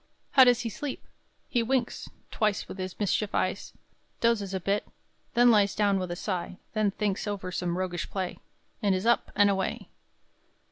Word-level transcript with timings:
How 0.31 0.43
does 0.45 0.61
he 0.61 0.69
sleep? 0.69 1.03
He 1.47 1.61
winks 1.61 2.09
Twice 2.31 2.67
with 2.67 2.79
his 2.79 2.99
mischief 2.99 3.35
eyes; 3.35 3.71
Dozes 4.19 4.51
a 4.51 4.59
bit; 4.59 4.87
then 5.35 5.51
lies 5.51 5.75
Down 5.75 5.99
with 5.99 6.09
a 6.09 6.15
sigh; 6.15 6.57
then 6.73 6.89
thinks 6.89 7.27
Over 7.27 7.51
some 7.51 7.77
roguish 7.77 8.09
play, 8.09 8.39
And 8.81 8.95
is 8.95 9.05
up 9.05 9.31
and 9.35 9.47
away! 9.47 9.89